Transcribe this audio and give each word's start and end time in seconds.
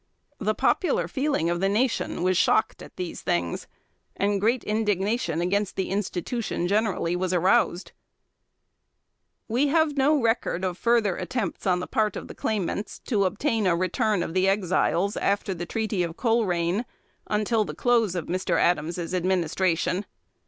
The 0.39 0.55
popular 0.55 1.07
feeling 1.07 1.47
of 1.51 1.59
the 1.59 1.69
nation 1.69 2.23
was 2.23 2.35
shocked 2.35 2.81
at 2.81 2.95
these 2.95 3.21
things, 3.21 3.67
and 4.15 4.41
great 4.41 4.63
indignation 4.63 5.41
against 5.41 5.75
the 5.75 5.91
institution, 5.91 6.67
generally, 6.67 7.15
was 7.15 7.33
aroused. 7.33 7.91
We 9.47 9.67
have 9.67 9.97
no 9.97 10.19
record 10.19 10.65
of 10.65 10.75
further 10.79 11.17
attempts 11.17 11.67
on 11.67 11.81
the 11.81 11.85
part 11.85 12.15
of 12.15 12.27
the 12.27 12.33
claimants 12.33 12.97
to 13.05 13.25
obtain 13.25 13.67
a 13.67 13.75
return 13.75 14.23
of 14.23 14.33
the 14.33 14.47
Exiles, 14.47 15.17
after 15.17 15.53
the 15.53 15.67
Treaty 15.67 16.01
of 16.01 16.17
Colerain, 16.17 16.83
until 17.27 17.63
the 17.63 17.75
close 17.75 18.15
of 18.15 18.25
Mr. 18.25 18.57
Adams's 18.59 19.13
administration. 19.13 20.07